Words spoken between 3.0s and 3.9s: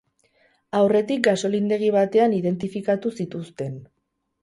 zituzten.